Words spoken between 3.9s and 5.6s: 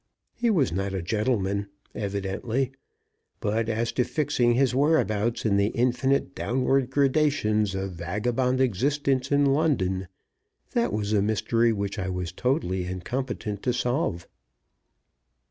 to fixing his whereabouts in